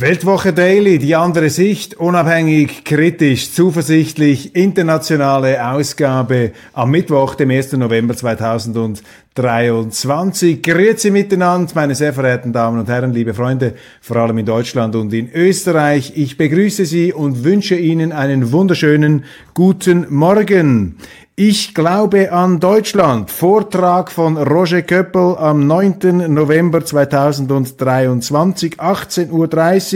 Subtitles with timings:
[0.00, 7.74] Weltwoche Daily, die andere Sicht, unabhängig, kritisch, zuversichtlich, internationale Ausgabe am Mittwoch, dem 1.
[7.74, 10.62] November 2023.
[10.62, 15.12] Grüezi miteinander, meine sehr verehrten Damen und Herren, liebe Freunde, vor allem in Deutschland und
[15.12, 16.14] in Österreich.
[16.16, 20.96] Ich begrüße Sie und wünsche Ihnen einen wunderschönen guten Morgen.
[21.42, 23.30] Ich glaube an Deutschland.
[23.30, 26.34] Vortrag von Roger Köppel am 9.
[26.34, 29.30] November 2023, 18.30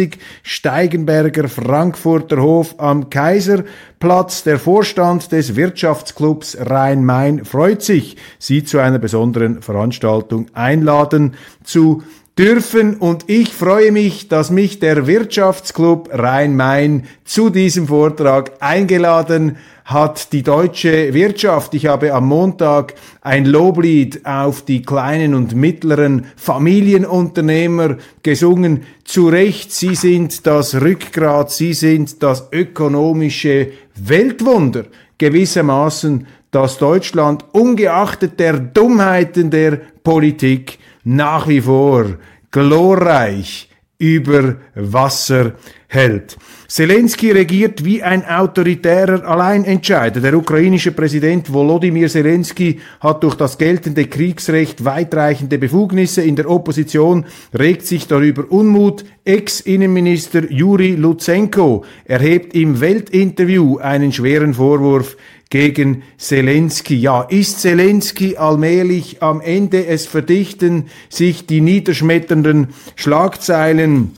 [0.06, 0.10] Uhr,
[0.42, 4.44] Steigenberger Frankfurter Hof am Kaiserplatz.
[4.44, 12.02] Der Vorstand des Wirtschaftsclubs Rhein-Main freut sich, Sie zu einer besonderen Veranstaltung einladen zu
[12.38, 20.32] dürfen und ich freue mich, dass mich der Wirtschaftsclub Rhein-Main zu diesem Vortrag eingeladen hat
[20.32, 21.74] die deutsche Wirtschaft.
[21.74, 28.84] Ich habe am Montag ein Loblied auf die kleinen und mittleren Familienunternehmer gesungen.
[29.04, 34.86] Zu Recht, sie sind das Rückgrat, sie sind das ökonomische Weltwunder
[35.18, 42.18] gewissermaßen, dass Deutschland ungeachtet der Dummheiten der Politik nach wie vor
[42.50, 45.52] glorreich über Wasser
[45.88, 46.36] hält.
[46.68, 50.20] Zelensky regiert wie ein autoritärer Alleinentscheider.
[50.20, 56.22] Der ukrainische Präsident Volodymyr Zelensky hat durch das geltende Kriegsrecht weitreichende Befugnisse.
[56.22, 57.26] In der Opposition
[57.56, 59.04] regt sich darüber Unmut.
[59.24, 65.16] Ex-Innenminister Juri Lutsenko erhebt im Weltinterview einen schweren Vorwurf
[65.50, 66.96] gegen Zelensky.
[66.96, 69.86] Ja, ist Zelensky allmählich am Ende?
[69.86, 74.10] Es verdichten sich die niederschmetternden Schlagzeilen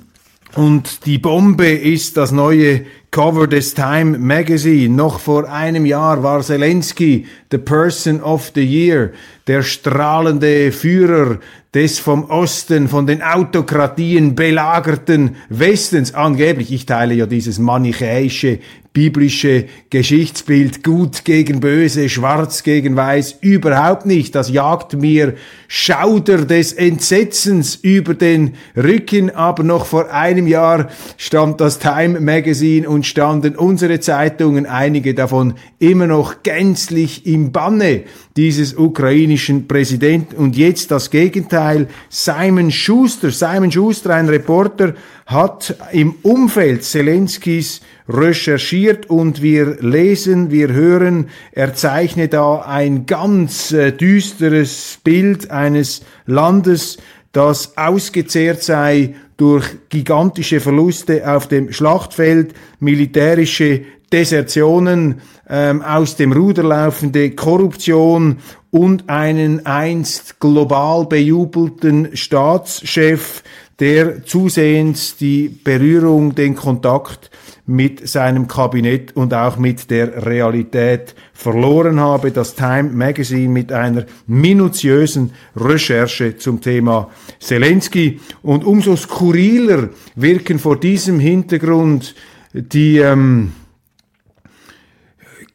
[0.56, 4.94] und die Bombe ist das neue Cover des Time Magazine.
[4.94, 9.10] Noch vor einem Jahr war Zelensky the Person of the Year,
[9.46, 11.38] der strahlende Führer
[11.74, 16.14] des vom Osten, von den Autokratien belagerten Westens.
[16.14, 18.58] Angeblich, ich teile ja dieses manichäische
[18.96, 24.34] biblische Geschichtsbild gut gegen böse, schwarz gegen weiß überhaupt nicht.
[24.34, 25.34] Das jagt mir
[25.68, 29.28] Schauder des Entsetzens über den Rücken.
[29.28, 35.56] Aber noch vor einem Jahr stand das Time Magazine und standen unsere Zeitungen, einige davon
[35.78, 38.04] immer noch gänzlich im Banne
[38.36, 40.36] dieses ukrainischen Präsidenten.
[40.36, 41.88] Und jetzt das Gegenteil.
[42.08, 50.72] Simon Schuster, Simon Schuster, ein Reporter, hat im Umfeld Zelenskis recherchiert und wir lesen, wir
[50.72, 56.98] hören, er zeichnet da ein ganz äh, düsteres Bild eines Landes,
[57.32, 66.62] das ausgezehrt sei durch gigantische Verluste auf dem Schlachtfeld, militärische Desertionen, ähm, aus dem Ruder
[66.62, 68.38] laufende Korruption
[68.70, 73.42] und einen einst global bejubelten Staatschef,
[73.78, 77.30] der zusehends die Berührung, den Kontakt
[77.66, 82.30] mit seinem Kabinett und auch mit der Realität verloren habe.
[82.30, 88.20] Das Time Magazine mit einer minutiösen Recherche zum Thema Zelensky.
[88.42, 92.14] Und umso skurriler wirken vor diesem Hintergrund
[92.52, 93.52] die ähm,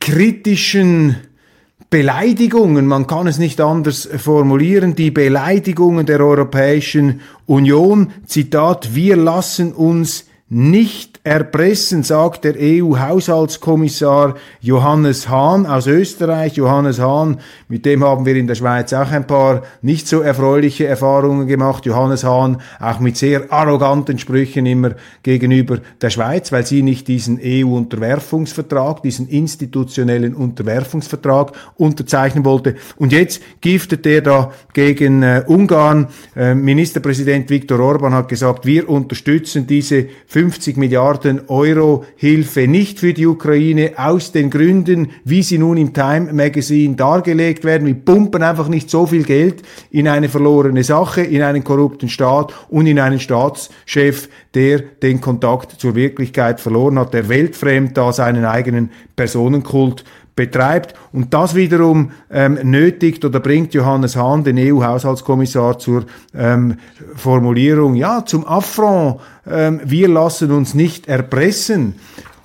[0.01, 1.15] kritischen
[1.89, 9.73] Beleidigungen, man kann es nicht anders formulieren, die Beleidigungen der Europäischen Union, Zitat, wir lassen
[9.73, 16.55] uns nicht erpressen, sagt der EU-Haushaltskommissar Johannes Hahn aus Österreich.
[16.55, 20.87] Johannes Hahn, mit dem haben wir in der Schweiz auch ein paar nicht so erfreuliche
[20.87, 21.85] Erfahrungen gemacht.
[21.85, 27.39] Johannes Hahn auch mit sehr arroganten Sprüchen immer gegenüber der Schweiz, weil sie nicht diesen
[27.43, 32.75] EU-Unterwerfungsvertrag, diesen institutionellen Unterwerfungsvertrag unterzeichnen wollte.
[32.97, 36.07] Und jetzt giftet er da gegen äh, Ungarn.
[36.35, 42.99] Äh, Ministerpräsident Viktor Orban hat gesagt, wir unterstützen diese 50 Milliarden Milliarden Euro Hilfe nicht
[42.99, 47.85] für die Ukraine aus den Gründen, wie sie nun im Time Magazine dargelegt werden.
[47.85, 52.53] Wir pumpen einfach nicht so viel Geld in eine verlorene Sache, in einen korrupten Staat
[52.69, 58.45] und in einen Staatschef, der den Kontakt zur Wirklichkeit verloren hat, der weltfremd da seinen
[58.45, 60.05] eigenen Personenkult
[60.35, 60.95] betreibt.
[61.11, 66.77] Und das wiederum ähm, nötigt oder bringt Johannes Hahn, den EU-Haushaltskommissar, zur ähm,
[67.15, 69.19] Formulierung, ja, zum Affront,
[69.49, 71.95] ähm, wir lassen uns nicht erpressen.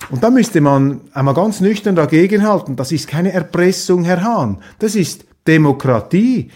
[0.09, 2.75] Und da müsste man einmal ganz nüchtern dagegenhalten.
[2.75, 4.59] Das ist keine Erpressung, Herr Hahn.
[4.79, 6.51] Das ist Demokratie.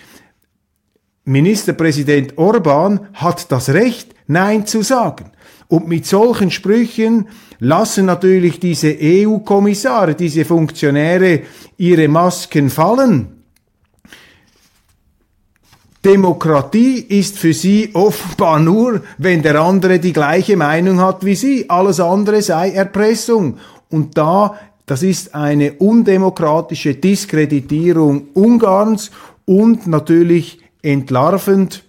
[1.25, 5.31] Ministerpräsident Orban hat das Recht, Nein zu sagen.
[5.67, 7.27] Und mit solchen Sprüchen
[7.61, 11.41] lassen natürlich diese EU-Kommissare, diese Funktionäre
[11.77, 13.43] ihre Masken fallen.
[16.03, 21.69] Demokratie ist für sie offenbar nur, wenn der andere die gleiche Meinung hat wie sie.
[21.69, 23.59] Alles andere sei Erpressung.
[23.91, 24.57] Und da,
[24.87, 29.11] das ist eine undemokratische Diskreditierung Ungarns
[29.45, 31.83] und natürlich entlarvend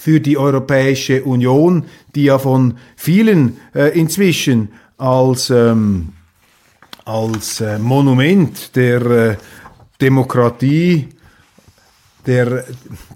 [0.00, 6.14] für die Europäische Union, die ja von vielen äh, inzwischen als, ähm,
[7.04, 9.36] als äh, Monument der äh,
[10.00, 11.08] Demokratie
[12.26, 12.64] der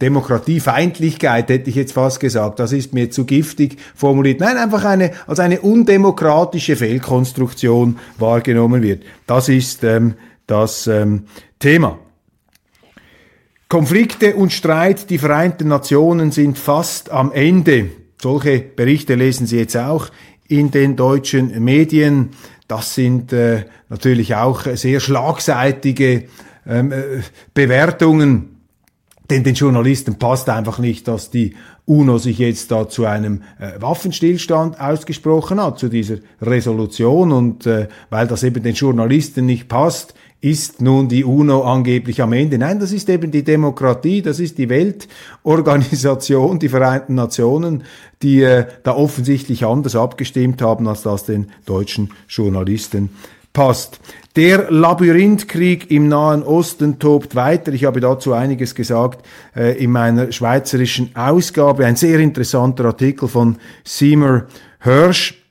[0.01, 4.41] Demokratiefeindlichkeit, hätte ich jetzt fast gesagt, das ist mir zu giftig formuliert.
[4.41, 9.05] Nein, einfach eine, als eine undemokratische Fehlkonstruktion wahrgenommen wird.
[9.27, 10.15] Das ist ähm,
[10.47, 11.25] das ähm,
[11.59, 11.99] Thema.
[13.69, 17.91] Konflikte und Streit, die Vereinten Nationen sind fast am Ende.
[18.21, 20.09] Solche Berichte lesen Sie jetzt auch
[20.49, 22.31] in den deutschen Medien.
[22.69, 26.25] Das sind äh, natürlich auch sehr schlagseitige
[26.67, 27.23] ähm, äh,
[27.53, 28.55] Bewertungen
[29.31, 31.55] denn den Journalisten passt einfach nicht, dass die
[31.87, 37.33] UNO sich jetzt da zu einem äh, Waffenstillstand ausgesprochen hat, zu dieser Resolution.
[37.33, 42.35] Und äh, weil das eben den Journalisten nicht passt, ist nun die UNO angeblich am
[42.35, 42.59] Ende.
[42.59, 47.85] Nein, das ist eben die Demokratie, das ist die Weltorganisation, die Vereinten Nationen,
[48.21, 53.09] die äh, da offensichtlich anders abgestimmt haben, als das den deutschen Journalisten
[53.55, 54.01] passt.
[54.37, 57.73] Der Labyrinthkrieg im Nahen Osten tobt weiter.
[57.73, 59.25] Ich habe dazu einiges gesagt
[59.57, 61.87] äh, in meiner schweizerischen Ausgabe.
[61.87, 64.45] Ein sehr interessanter Artikel von Seymour
[64.81, 65.44] Hirsch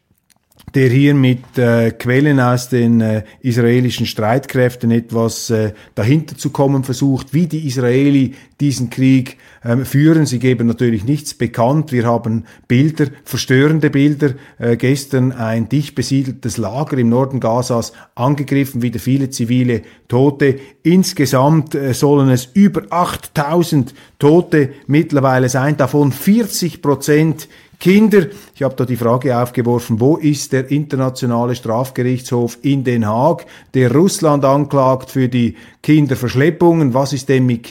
[0.75, 6.83] der hier mit äh, Quellen aus den äh, israelischen Streitkräften etwas äh, dahinter zu kommen
[6.83, 10.25] versucht, wie die Israeli diesen Krieg ähm, führen.
[10.25, 11.91] Sie geben natürlich nichts bekannt.
[11.91, 14.31] Wir haben Bilder, verstörende Bilder.
[14.57, 20.59] Äh, gestern ein dicht besiedeltes Lager im Norden Gazas angegriffen, wieder viele zivile Tote.
[20.81, 27.47] Insgesamt äh, sollen es über 8000 Tote mittlerweile sein, davon 40 Prozent
[27.83, 28.27] Kinder.
[28.55, 33.93] Ich habe da die Frage aufgeworfen, wo ist der internationale Strafgerichtshof in Den Haag, der
[33.93, 36.93] Russland anklagt für die Kinderverschleppungen?
[36.93, 37.63] Was ist denn mit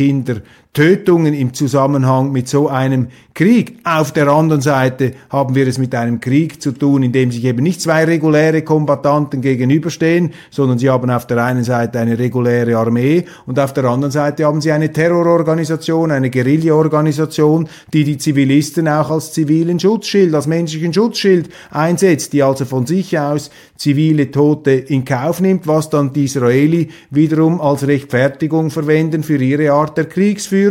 [0.74, 3.76] Kindertötungen im Zusammenhang mit so einem Krieg?
[3.84, 7.44] Auf der anderen Seite haben wir es mit einem Krieg zu tun, in dem sich
[7.44, 12.78] eben nicht zwei reguläre Kombattanten gegenüberstehen, sondern sie haben auf der einen Seite eine reguläre
[12.78, 18.88] Armee und auf der anderen Seite haben sie eine Terrororganisation, eine Guerillaorganisation, die die Zivilisten
[18.88, 24.70] auch als zivilen Schutzschild, als menschlichen Schutzschild einsetzt, die also von sich aus zivile Tote
[24.70, 30.06] in Kauf nimmt, was dann die Israeli wiederum als Rechtfertigung verwenden für ihre Art der
[30.06, 30.61] Kriegsführung.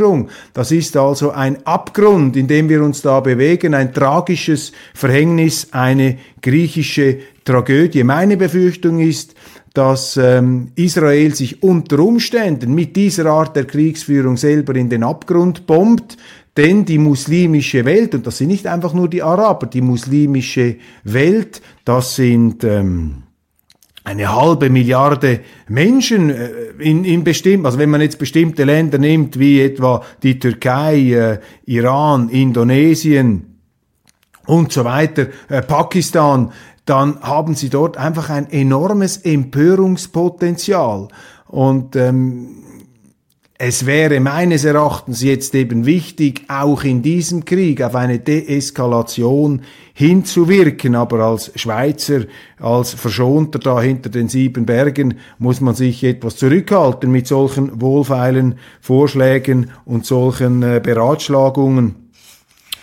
[0.54, 6.18] Das ist also ein Abgrund, in dem wir uns da bewegen, ein tragisches Verhängnis, eine
[6.42, 8.04] griechische Tragödie.
[8.04, 9.36] Meine Befürchtung ist,
[9.74, 15.66] dass ähm, Israel sich unter Umständen mit dieser Art der Kriegsführung selber in den Abgrund
[15.66, 16.18] bombt,
[16.58, 21.62] denn die muslimische Welt, und das sind nicht einfach nur die Araber, die muslimische Welt,
[21.86, 23.24] das sind ähm,
[24.04, 26.50] eine halbe Milliarde Menschen äh,
[26.80, 31.40] in, in bestimmten, also wenn man jetzt bestimmte Länder nimmt, wie etwa die Türkei, äh,
[31.66, 33.60] Iran, Indonesien
[34.46, 36.52] und so weiter, äh, Pakistan,
[36.86, 41.10] dann haben sie dort einfach ein enormes Empörungspotenzial.
[41.48, 42.64] Und ähm,
[43.64, 49.62] es wäre meines Erachtens jetzt eben wichtig, auch in diesem Krieg auf eine Deeskalation
[49.94, 50.96] hinzuwirken.
[50.96, 52.22] Aber als Schweizer,
[52.60, 58.56] als Verschonter da hinter den sieben Bergen, muss man sich etwas zurückhalten mit solchen wohlfeilen
[58.82, 62.10] Vorschlägen und solchen äh, Beratschlagungen.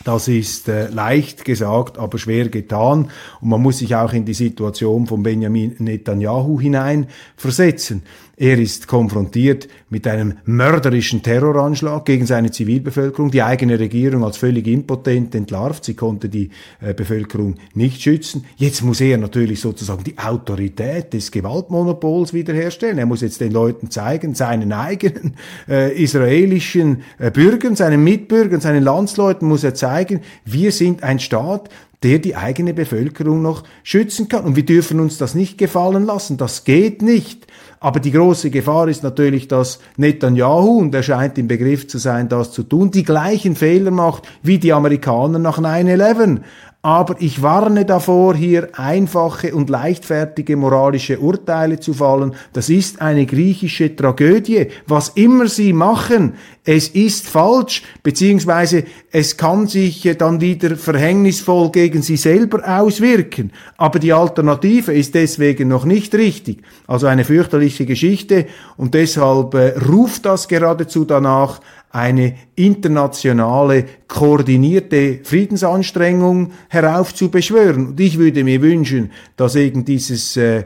[0.04, 3.10] Das ist äh, leicht gesagt, aber schwer getan.
[3.40, 8.04] Und man muss sich auch in die Situation von Benjamin Netanyahu hineinversetzen.
[8.40, 13.32] Er ist konfrontiert mit einem mörderischen Terroranschlag gegen seine Zivilbevölkerung.
[13.32, 15.84] Die eigene Regierung als völlig impotent entlarvt.
[15.84, 18.44] Sie konnte die äh, Bevölkerung nicht schützen.
[18.56, 22.98] Jetzt muss er natürlich sozusagen die Autorität des Gewaltmonopols wiederherstellen.
[22.98, 25.34] Er muss jetzt den Leuten zeigen, seinen eigenen
[25.68, 31.70] äh, israelischen äh, Bürgern, seinen Mitbürgern, seinen Landsleuten muss er zeigen, wir sind ein Staat,
[32.02, 34.44] der die eigene Bevölkerung noch schützen kann.
[34.44, 36.36] Und wir dürfen uns das nicht gefallen lassen.
[36.36, 37.46] Das geht nicht.
[37.80, 42.28] Aber die große Gefahr ist natürlich, dass Netanyahu, und er scheint im Begriff zu sein,
[42.28, 46.40] das zu tun, die gleichen Fehler macht wie die Amerikaner nach 9-11.
[46.80, 52.34] Aber ich warne davor, hier einfache und leichtfertige moralische Urteile zu fallen.
[52.52, 54.68] Das ist eine griechische Tragödie.
[54.86, 62.02] Was immer sie machen, es ist falsch, beziehungsweise es kann sich dann wieder verhängnisvoll gegen
[62.02, 63.50] sie selber auswirken.
[63.76, 66.62] Aber die Alternative ist deswegen noch nicht richtig.
[66.86, 76.52] Also eine fürchterliche Geschichte und deshalb äh, ruft das geradezu danach, eine internationale, koordinierte Friedensanstrengung
[76.68, 77.88] heraufzubeschwören.
[77.88, 80.64] Und ich würde mir wünschen, dass wegen dieses äh, äh,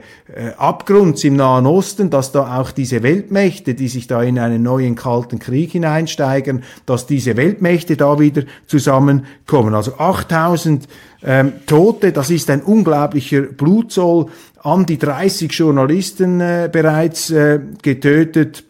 [0.57, 4.97] Abgrunds im Nahen Osten, dass da auch diese Weltmächte, die sich da in einen neuen
[4.97, 9.75] kalten Krieg hineinsteigen, dass diese Weltmächte da wieder zusammenkommen.
[9.75, 10.88] Also 8000
[11.25, 14.26] ähm, Tote, das ist ein unglaublicher Blutzoll,
[14.62, 18.64] an die 30 Journalisten äh, bereits äh, getötet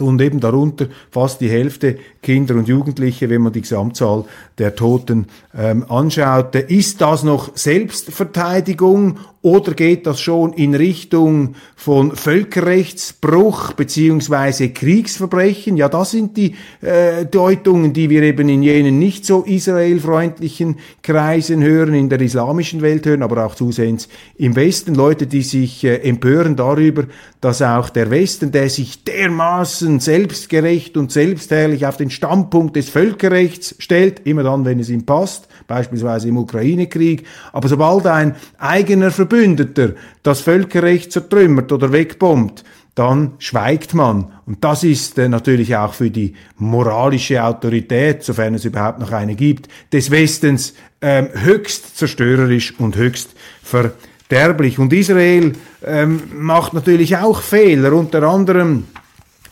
[0.00, 4.24] und eben darunter fast die Hälfte Kinder und Jugendliche, wenn man die Gesamtzahl
[4.58, 5.26] der Toten
[5.56, 6.56] ähm, anschaut.
[6.56, 15.76] Ist das noch Selbstverteidigung oder geht das schon in Richtung von Völkerrechtsbruch beziehungsweise Kriegsverbrechen?
[15.76, 21.62] Ja, das sind die äh, Deutungen, die wir eben in jenen nicht so israelfreundlichen Kreisen
[21.62, 24.94] hören, in der islamischen Welt hören, aber auch zusehends im Westen.
[24.94, 27.04] Leute, die sich äh, empören darüber,
[27.42, 33.74] dass auch der Westen, der sich dermaßen selbstgerecht und selbstherrlich auf den Standpunkt des Völkerrechts
[33.78, 39.92] stellt, immer dann, wenn es ihm passt, beispielsweise im Ukraine-Krieg, aber sobald ein eigener Verbündeter
[40.22, 44.32] das Völkerrecht zertrümmert oder wegbombt, dann schweigt man.
[44.46, 49.34] Und das ist äh, natürlich auch für die moralische Autorität, sofern es überhaupt noch eine
[49.34, 53.30] gibt, des Westens ähm, höchst zerstörerisch und höchst
[53.62, 54.78] verderblich.
[54.78, 55.52] Und Israel
[55.84, 58.84] ähm, macht natürlich auch Fehler, unter anderem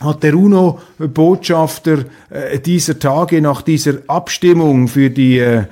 [0.03, 5.63] hat der UNO-Botschafter äh, dieser Tage nach dieser Abstimmung für die äh,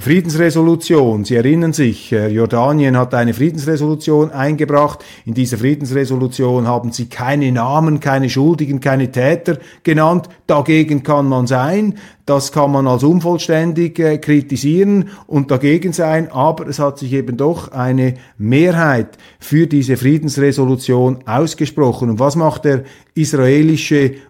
[0.00, 5.02] Friedensresolution, Sie erinnern sich, äh, Jordanien hat eine Friedensresolution eingebracht.
[5.24, 10.28] In dieser Friedensresolution haben sie keine Namen, keine Schuldigen, keine Täter genannt.
[10.46, 11.94] Dagegen kann man sein.
[12.26, 17.72] Das kann man als unvollständig kritisieren und dagegen sein, aber es hat sich eben doch
[17.72, 22.10] eine Mehrheit für diese Friedensresolution ausgesprochen.
[22.10, 23.77] Und was macht der israelische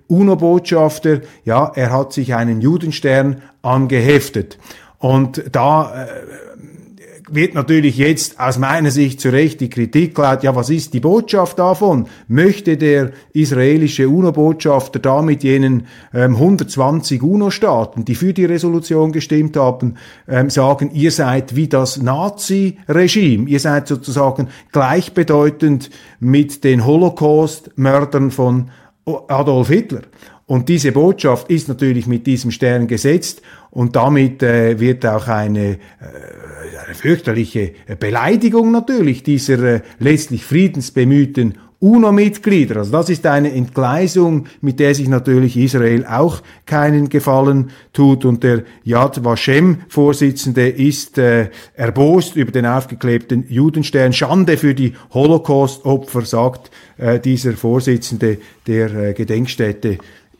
[0.06, 1.20] UNO-Botschafter?
[1.44, 4.58] Ja, er hat sich einen Judenstern angeheftet.
[4.98, 6.06] Und da äh,
[7.30, 11.00] wird natürlich jetzt aus meiner Sicht zu Recht die Kritik laut, ja, was ist die
[11.00, 12.08] Botschaft davon?
[12.26, 19.96] Möchte der israelische UNO-Botschafter damit jenen ähm, 120 UNO-Staaten, die für die Resolution gestimmt haben,
[20.26, 25.90] ähm, sagen, ihr seid wie das Nazi-Regime, ihr seid sozusagen gleichbedeutend
[26.20, 28.70] mit den Holocaust-Mördern von
[29.28, 30.02] Adolf Hitler.
[30.46, 35.72] Und diese Botschaft ist natürlich mit diesem Stern gesetzt und damit äh, wird auch eine,
[35.72, 35.76] äh,
[36.86, 42.78] eine fürchterliche Beleidigung natürlich dieser äh, letztlich friedensbemühten UNO-Mitglieder.
[42.78, 48.24] Also das ist eine Entgleisung, mit der sich natürlich Israel auch keinen Gefallen tut.
[48.24, 54.12] Und der Yad Vashem-Vorsitzende ist äh, erbost über den aufgeklebten Judenstern.
[54.12, 59.98] Schande für die Holocaust-Opfer, sagt äh, dieser Vorsitzende der äh, Gedenkstätte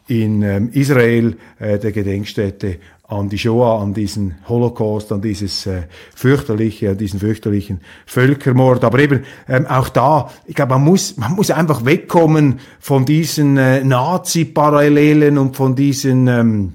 [0.09, 5.85] in ähm, Israel, äh, der Gedenkstätte an die Shoah, an diesen Holocaust, an dieses äh,
[6.15, 8.85] fürchterliche, an diesen fürchterlichen Völkermord.
[8.85, 13.57] Aber eben ähm, auch da, ich glaube, man muss, man muss einfach wegkommen von diesen
[13.57, 16.75] äh, Nazi-Parallelen und von diesen ähm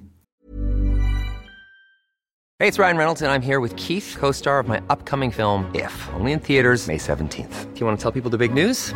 [2.59, 5.91] Hey, it's Ryan Reynolds and I'm here with Keith, co-star of my upcoming film If,
[6.17, 7.73] only in theaters May 17th.
[7.73, 8.95] Do you want to tell people the big news?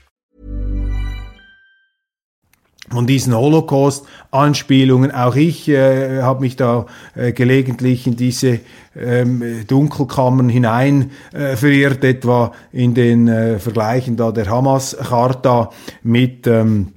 [2.91, 5.11] Von diesen Holocaust-Anspielungen.
[5.11, 8.59] Auch ich äh, habe mich da äh, gelegentlich in diese
[8.95, 15.71] ähm, Dunkelkammern hinein äh, verirrt, etwa in den äh, Vergleichen da der Hamas-Charta
[16.03, 16.93] mit ähm,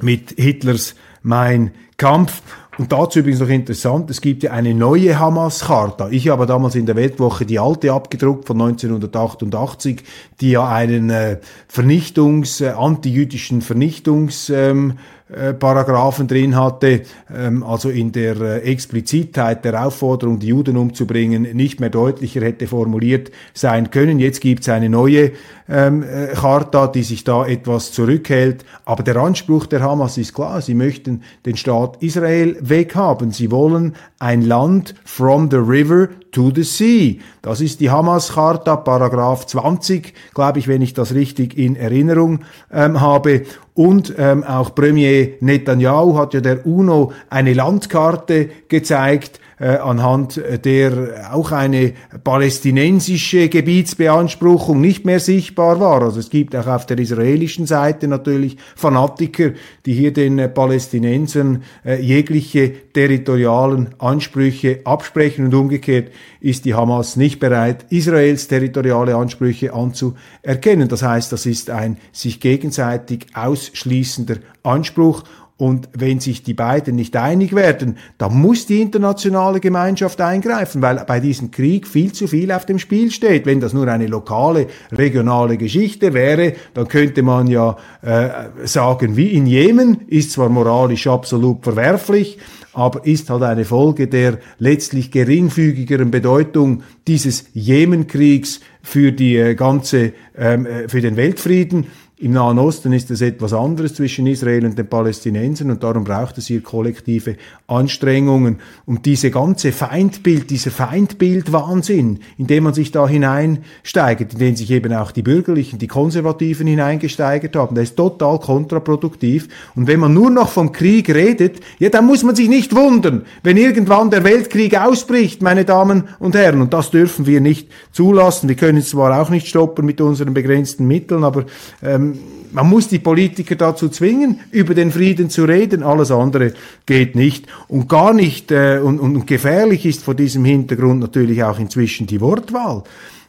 [0.00, 2.42] mit Hitlers Mein Kampf.
[2.76, 6.08] Und dazu übrigens noch interessant, es gibt ja eine neue Hamas-Charta.
[6.10, 10.02] Ich habe damals in der Weltwoche die alte abgedruckt von 1988,
[10.40, 11.38] die ja einen äh,
[11.72, 15.13] Vernichtungs-, äh, antijüdischen Vernichtungs- ähm, äh,
[15.58, 17.02] Paragraphen drin hatte,
[17.34, 22.66] ähm, also in der äh, Explizitheit der Aufforderung, die Juden umzubringen, nicht mehr deutlicher hätte
[22.66, 24.18] formuliert sein können.
[24.18, 25.32] Jetzt gibt es eine neue
[25.66, 28.66] ähm, äh, Charta, die sich da etwas zurückhält.
[28.84, 33.30] Aber der Anspruch der Hamas ist klar, sie möchten den Staat Israel weghaben.
[33.30, 37.20] Sie wollen ein Land from the river to the sea.
[37.42, 42.40] Das ist die Hamas-Charta, Paragraph 20, glaube ich, wenn ich das richtig in Erinnerung
[42.72, 43.44] ähm, habe.
[43.72, 51.30] Und ähm, auch Premier Netanyahu hat ja der UNO eine Landkarte gezeigt, äh, anhand der
[51.32, 51.92] auch eine
[52.22, 56.02] palästinensische Gebietsbeanspruchung nicht mehr sichtbar war.
[56.02, 59.50] Also es gibt auch auf der israelischen Seite natürlich Fanatiker,
[59.86, 67.16] die hier den äh, Palästinensern äh, jegliche territorialen Ansprüche absprechen und umgekehrt ist die Hamas
[67.16, 70.88] nicht bereit, Israels territoriale Ansprüche anzuerkennen.
[70.88, 75.24] Das heißt, das ist ein sich gegenseitig ausschließender Anspruch
[75.56, 81.04] und wenn sich die beiden nicht einig werden, dann muss die internationale Gemeinschaft eingreifen, weil
[81.06, 83.46] bei diesem Krieg viel zu viel auf dem Spiel steht.
[83.46, 88.28] Wenn das nur eine lokale, regionale Geschichte wäre, dann könnte man ja äh,
[88.64, 92.38] sagen, wie in Jemen, ist zwar moralisch absolut verwerflich,
[92.72, 100.12] aber ist halt eine Folge der letztlich geringfügigeren Bedeutung dieses Jemenkriegs für die äh, ganze,
[100.36, 101.86] ähm, äh, für den Weltfrieden.
[102.24, 106.38] Im Nahen Osten ist es etwas anderes zwischen Israel und den Palästinensern und darum braucht
[106.38, 108.60] es hier kollektive Anstrengungen.
[108.86, 114.70] Und diese ganze Feindbild, dieser Feindbildwahnsinn, in den man sich da hineinsteigert, in den sich
[114.70, 119.50] eben auch die Bürgerlichen, die Konservativen hineingesteigert haben, der ist total kontraproduktiv.
[119.74, 123.26] Und wenn man nur noch vom Krieg redet, ja, dann muss man sich nicht wundern,
[123.42, 126.62] wenn irgendwann der Weltkrieg ausbricht, meine Damen und Herren.
[126.62, 128.48] Und das dürfen wir nicht zulassen.
[128.48, 131.44] Wir können es zwar auch nicht stoppen mit unseren begrenzten Mitteln, aber
[131.82, 132.13] ähm,
[132.52, 135.82] man muss die Politiker dazu zwingen, über den Frieden zu reden.
[135.82, 136.54] Alles andere
[136.86, 137.46] geht nicht.
[137.68, 142.20] Und gar nicht, äh, und, und gefährlich ist vor diesem Hintergrund natürlich auch inzwischen die
[142.20, 142.84] Wortwahl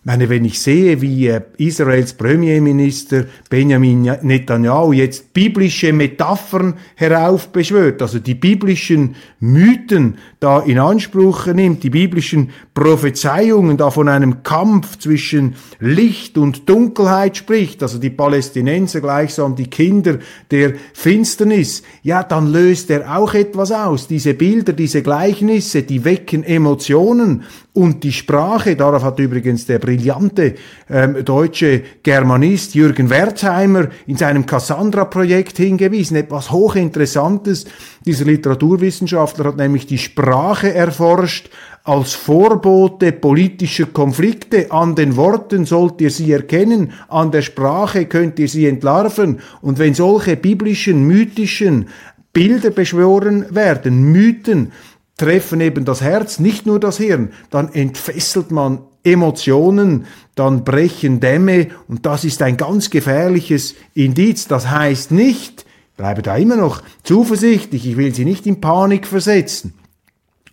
[0.05, 8.19] meine, wenn ich sehe, wie äh, Israels Premierminister Benjamin Netanyahu jetzt biblische Metaphern heraufbeschwört, also
[8.19, 15.55] die biblischen Mythen da in Anspruch nimmt, die biblischen Prophezeiungen da von einem Kampf zwischen
[15.79, 20.19] Licht und Dunkelheit spricht, also die Palästinenser gleichsam die Kinder
[20.51, 24.07] der Finsternis, ja, dann löst er auch etwas aus.
[24.07, 27.43] Diese Bilder, diese Gleichnisse, die wecken Emotionen
[27.75, 30.55] und die Sprache, darauf hat übrigens der brillante
[30.89, 37.65] ähm, deutsche Germanist Jürgen Wertheimer in seinem Cassandra-Projekt hingewiesen, etwas hochinteressantes.
[38.05, 41.49] Dieser Literaturwissenschaftler hat nämlich die Sprache erforscht
[41.83, 44.71] als Vorbote politischer Konflikte.
[44.71, 49.41] An den Worten sollt ihr sie erkennen, an der Sprache könnt ihr sie entlarven.
[49.61, 51.89] Und wenn solche biblischen, mythischen
[52.31, 54.71] Bilder beschworen werden, Mythen,
[55.17, 61.67] treffen eben das Herz, nicht nur das Hirn, dann entfesselt man Emotionen, dann brechen Dämme
[61.87, 64.47] und das ist ein ganz gefährliches Indiz.
[64.47, 69.73] Das heißt nicht, bleibe da immer noch zuversichtlich, ich will Sie nicht in Panik versetzen.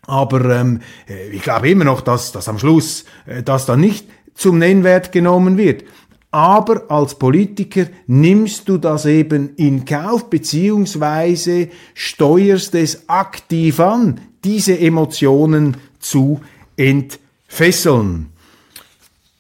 [0.07, 4.07] Aber ähm, äh, ich glaube immer noch, dass, dass am Schluss äh, das dann nicht
[4.35, 5.85] zum Nennwert genommen wird.
[6.31, 14.79] Aber als Politiker nimmst du das eben in Kauf, beziehungsweise steuerst es aktiv an diese
[14.79, 16.41] Emotionen zu
[16.77, 18.32] entfesseln.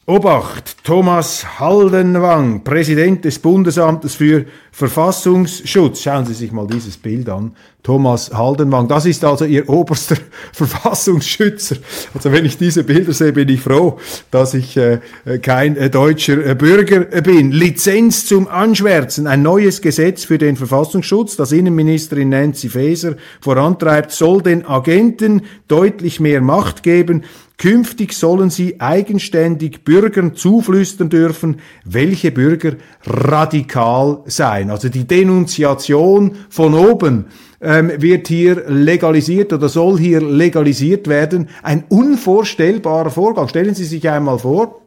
[0.04, 6.00] Obacht, Thomas Haldenwang, Präsident des Bundesamtes für Verfassungsschutz.
[6.00, 7.54] Schauen Sie sich mal dieses Bild an.
[7.84, 10.16] Thomas Haldenwang, das ist also Ihr oberster
[10.52, 11.76] Verfassungsschützer.
[12.14, 14.00] Also wenn ich diese Bilder sehe, bin ich froh,
[14.32, 14.98] dass ich äh,
[15.40, 17.52] kein äh, deutscher äh, Bürger bin.
[17.52, 24.42] Lizenz zum Anschwärzen, ein neues Gesetz für den Verfassungsschutz, das Innenministerin Nancy Faeser vorantreibt, soll
[24.42, 27.22] den Agenten deutlich mehr Macht geben.
[27.58, 32.72] Künftig sollen sie eigenständig Bürgern zuflüstern dürfen, welche Bürger
[33.04, 34.70] radikal seien.
[34.70, 37.26] Also die Denunziation von oben
[37.60, 41.48] ähm, wird hier legalisiert oder soll hier legalisiert werden.
[41.62, 43.48] Ein unvorstellbarer Vorgang.
[43.48, 44.81] Stellen Sie sich einmal vor,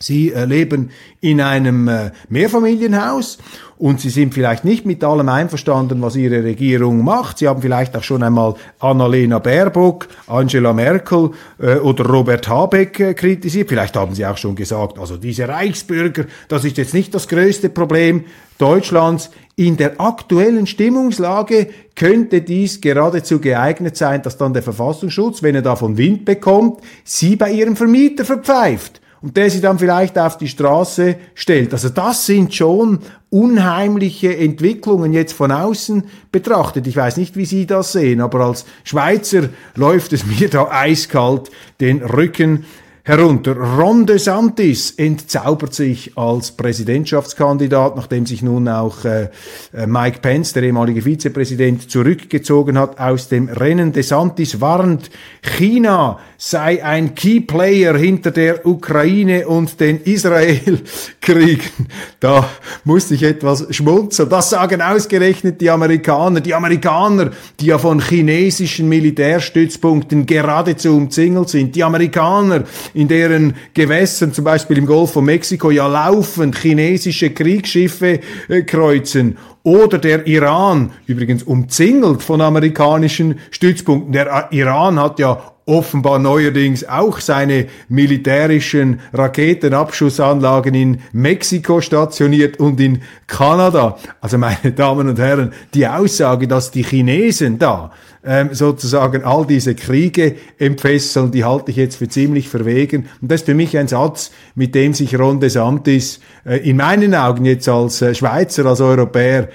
[0.00, 3.38] Sie äh, leben in einem äh, Mehrfamilienhaus
[3.78, 7.38] und Sie sind vielleicht nicht mit allem einverstanden, was Ihre Regierung macht.
[7.38, 11.30] Sie haben vielleicht auch schon einmal Annalena Baerbock, Angela Merkel
[11.60, 13.68] äh, oder Robert Habeck kritisiert.
[13.68, 17.68] Vielleicht haben Sie auch schon gesagt, also diese Reichsbürger, das ist jetzt nicht das größte
[17.68, 18.24] Problem
[18.58, 19.30] Deutschlands.
[19.54, 25.62] in der aktuellen Stimmungslage könnte dies geradezu geeignet sein, dass dann der Verfassungsschutz, wenn er
[25.62, 30.48] davon Wind bekommt, sie bei ihrem Vermieter verpfeift und der sie dann vielleicht auf die
[30.48, 31.72] Straße stellt.
[31.72, 33.00] Also das sind schon
[33.30, 36.86] unheimliche Entwicklungen jetzt von außen betrachtet.
[36.86, 41.50] Ich weiß nicht, wie Sie das sehen, aber als Schweizer läuft es mir da eiskalt
[41.80, 42.64] den Rücken
[43.08, 43.56] herunter.
[43.56, 49.30] Ron DeSantis entzaubert sich als Präsidentschaftskandidat, nachdem sich nun auch äh,
[49.72, 53.94] äh, Mike Pence, der ehemalige Vizepräsident, zurückgezogen hat aus dem Rennen.
[53.94, 61.58] DeSantis warnt, China sei ein Key Player hinter der Ukraine und den Israel-Kriegen.
[62.20, 62.48] Da
[62.82, 64.28] musste ich etwas schmunzeln.
[64.28, 66.40] Das sagen ausgerechnet die Amerikaner.
[66.40, 71.76] Die Amerikaner, die ja von chinesischen Militärstützpunkten geradezu umzingelt sind.
[71.76, 72.64] Die Amerikaner,
[72.98, 79.36] in deren Gewässern, zum Beispiel im Golf von Mexiko, ja laufend chinesische Kriegsschiffe äh, kreuzen
[79.68, 84.12] oder der Iran, übrigens umzingelt von amerikanischen Stützpunkten.
[84.12, 93.02] Der Iran hat ja offenbar neuerdings auch seine militärischen Raketenabschussanlagen in Mexiko stationiert und in
[93.26, 93.98] Kanada.
[94.22, 97.92] Also meine Damen und Herren, die Aussage, dass die Chinesen da
[98.24, 103.08] ähm, sozusagen all diese Kriege entfesseln, die halte ich jetzt für ziemlich verwegen.
[103.20, 107.14] Und das ist für mich ein Satz, mit dem sich Ron DeSantis äh, in meinen
[107.14, 109.48] Augen jetzt als äh, Schweizer, als Europäer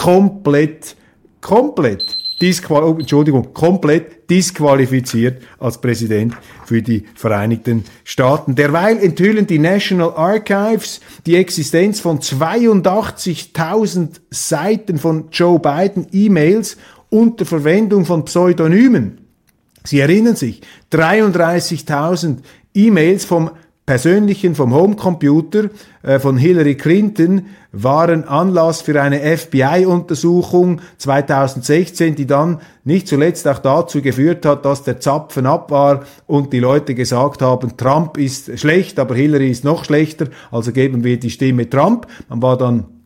[0.00, 0.96] komplett,
[1.42, 6.34] komplett disqual oh, Entschuldigung, komplett disqualifiziert als Präsident
[6.64, 8.54] für die Vereinigten Staaten.
[8.54, 16.78] Derweil enthüllen die National Archives die Existenz von 82.000 Seiten von Joe Biden E-Mails
[17.10, 19.18] unter Verwendung von Pseudonymen.
[19.84, 22.38] Sie erinnern sich, 33.000
[22.72, 23.50] E-Mails vom
[23.84, 25.68] persönlichen, vom Homecomputer
[26.02, 33.58] äh, von Hillary Clinton waren Anlass für eine FBI-Untersuchung 2016, die dann nicht zuletzt auch
[33.58, 38.58] dazu geführt hat, dass der Zapfen ab war und die Leute gesagt haben, Trump ist
[38.58, 42.06] schlecht, aber Hillary ist noch schlechter, also geben wir die Stimme Trump.
[42.28, 42.99] Man war dann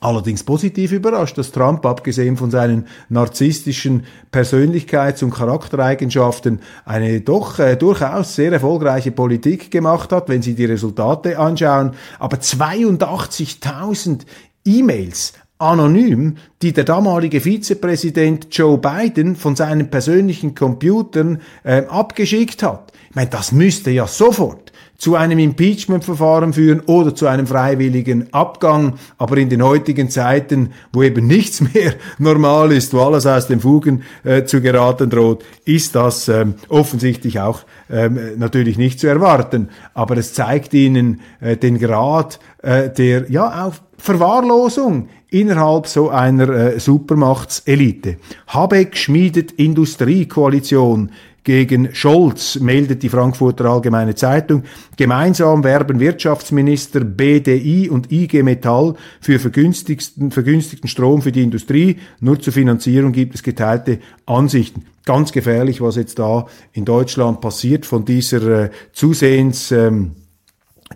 [0.00, 7.76] allerdings positiv überrascht, dass Trump, abgesehen von seinen narzisstischen Persönlichkeits- und Charaktereigenschaften, eine doch äh,
[7.76, 11.92] durchaus sehr erfolgreiche Politik gemacht hat, wenn Sie die Resultate anschauen.
[12.18, 14.22] Aber 82.000
[14.64, 22.92] E-Mails anonym, die der damalige Vizepräsident Joe Biden von seinen persönlichen Computern äh, abgeschickt hat.
[23.10, 24.69] Ich meine, das müsste ja sofort
[25.00, 28.96] zu einem Impeachment-Verfahren führen oder zu einem freiwilligen Abgang.
[29.16, 33.60] Aber in den heutigen Zeiten, wo eben nichts mehr normal ist, wo alles aus den
[33.60, 39.70] Fugen äh, zu geraten droht, ist das ähm, offensichtlich auch ähm, natürlich nicht zu erwarten.
[39.94, 46.48] Aber es zeigt Ihnen äh, den Grad äh, der ja auch Verwahrlosung innerhalb so einer
[46.48, 48.16] äh, Supermachtselite.
[48.48, 51.10] Habeck schmiedet Industriekoalition
[51.44, 54.64] gegen Scholz, meldet die Frankfurter Allgemeine Zeitung.
[54.96, 61.96] Gemeinsam werben Wirtschaftsminister BDI und IG Metall für vergünstigten, vergünstigten Strom für die Industrie.
[62.20, 64.84] Nur zur Finanzierung gibt es geteilte Ansichten.
[65.06, 70.12] Ganz gefährlich, was jetzt da in Deutschland passiert von dieser äh, zusehends ähm,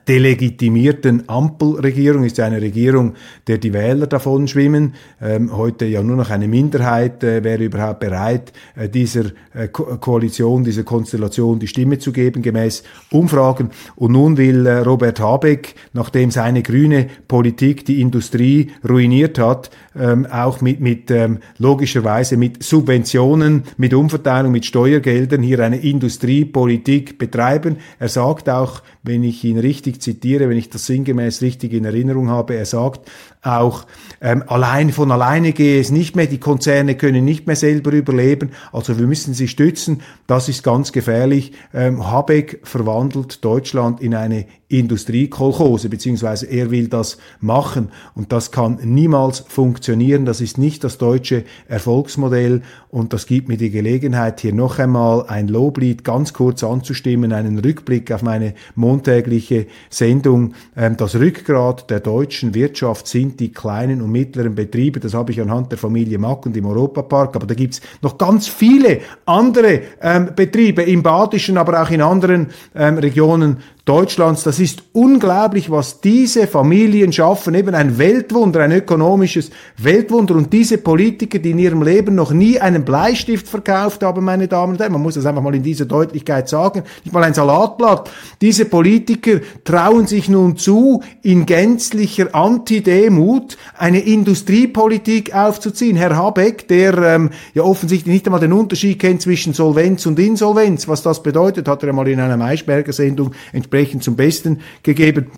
[0.08, 3.14] delegitimierten Ampelregierung ist eine Regierung,
[3.46, 4.94] der die Wähler davon schwimmen.
[5.22, 9.96] Ähm, heute ja nur noch eine Minderheit äh, wäre überhaupt bereit, äh, dieser äh, Ko
[9.98, 13.70] Koalition, dieser Konstellation die Stimme zu geben, gemäß Umfragen.
[13.96, 20.26] Und nun will äh, Robert Habeck, nachdem seine grüne Politik die Industrie ruiniert hat, ähm,
[20.26, 27.76] auch mit, mit ähm, logischerweise mit Subventionen, mit Umverteilung, mit Steuergeldern hier eine Industriepolitik betreiben.
[27.98, 32.30] Er sagt auch, wenn ich ihn richtig zitiere, wenn ich das sinngemäß richtig in Erinnerung
[32.30, 33.10] habe, er sagt
[33.44, 33.86] auch,
[34.20, 38.50] ähm, allein von alleine gehe es nicht mehr, die Konzerne können nicht mehr selber überleben,
[38.72, 41.52] also wir müssen sie stützen, das ist ganz gefährlich.
[41.72, 47.90] Ähm, Habeck verwandelt Deutschland in eine Industriekolchose, beziehungsweise er will das machen.
[48.14, 52.62] Und das kann niemals funktionieren, das ist nicht das deutsche Erfolgsmodell.
[52.88, 57.58] Und das gibt mir die Gelegenheit, hier noch einmal ein Loblied ganz kurz anzustimmen, einen
[57.58, 60.54] Rückblick auf meine montägliche Sendung.
[60.76, 65.40] Ähm, das Rückgrat der deutschen Wirtschaft sind die kleinen und mittleren Betriebe, das habe ich
[65.40, 70.30] anhand der Familie Mack und im Europapark, aber da gibt's noch ganz viele andere ähm,
[70.34, 74.44] Betriebe im Badischen, aber auch in anderen ähm, Regionen Deutschlands.
[74.44, 77.54] Das ist unglaublich, was diese Familien schaffen.
[77.54, 80.36] Eben ein Weltwunder, ein ökonomisches Weltwunder.
[80.36, 84.72] Und diese Politiker, die in ihrem Leben noch nie einen Bleistift verkauft haben, meine Damen
[84.72, 88.10] und Herren, man muss das einfach mal in dieser Deutlichkeit sagen, nicht mal ein Salatblatt.
[88.40, 95.98] Diese Politiker trauen sich nun zu, in gänzlicher Antidemut eine Industriepolitik aufzuziehen.
[95.98, 100.88] Herr Habeck, der ähm, ja offensichtlich nicht einmal den Unterschied kennt zwischen Solvenz und Insolvenz,
[100.88, 105.30] was das bedeutet, hat er mal in einer Maischberger-Sendung entsprechend zum Besten gegeben.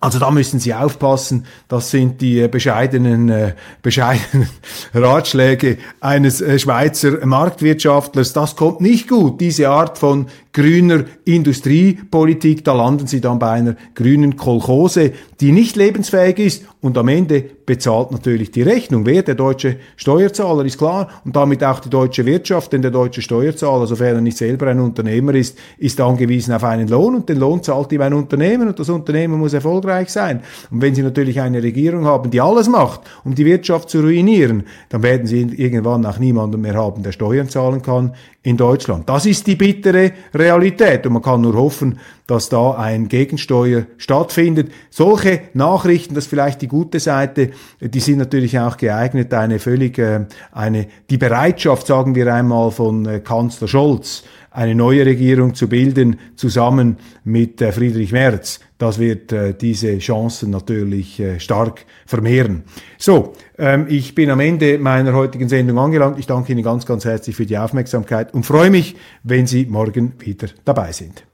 [0.00, 1.46] Also da müssen Sie aufpassen.
[1.66, 4.50] Das sind die äh, bescheidenen, äh, bescheidenen
[4.94, 8.34] Ratschläge eines äh, Schweizer Marktwirtschaftlers.
[8.34, 9.40] Das kommt nicht gut.
[9.40, 15.76] Diese Art von grüner Industriepolitik, da landen Sie dann bei einer grünen Kolchose, die nicht
[15.76, 19.04] lebensfähig ist und am Ende bezahlt natürlich die Rechnung.
[19.04, 19.22] Wer?
[19.22, 23.86] Der deutsche Steuerzahler ist klar und damit auch die deutsche Wirtschaft, denn der deutsche Steuerzahler,
[23.86, 27.62] sofern er nicht selber ein Unternehmer ist, ist angewiesen auf einen Lohn und den Lohn
[27.62, 30.40] zahlt ihm ein Unternehmen und das Unternehmen muss erfolgreich sein.
[30.70, 34.64] Und wenn Sie natürlich eine Regierung haben, die alles macht, um die Wirtschaft zu ruinieren,
[34.90, 38.12] dann werden Sie irgendwann auch niemanden mehr haben, der Steuern zahlen kann
[38.42, 39.08] in Deutschland.
[39.08, 40.12] Das ist die bittere
[40.44, 41.06] Realität.
[41.06, 44.70] Und man kann nur hoffen, dass da ein Gegensteuer stattfindet.
[44.90, 49.98] Solche Nachrichten, das ist vielleicht die gute Seite, die sind natürlich auch geeignet, eine völlig,
[49.98, 55.68] äh, eine, die Bereitschaft, sagen wir einmal, von äh, Kanzler Scholz, eine neue Regierung zu
[55.68, 58.60] bilden, zusammen mit äh, Friedrich Merz.
[58.78, 62.62] Das wird äh, diese Chancen natürlich äh, stark vermehren.
[62.96, 66.18] So, ähm, ich bin am Ende meiner heutigen Sendung angelangt.
[66.18, 70.14] Ich danke Ihnen ganz, ganz herzlich für die Aufmerksamkeit und freue mich, wenn Sie morgen
[70.20, 71.24] wieder dabei sind.